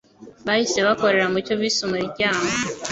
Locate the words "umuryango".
1.87-2.51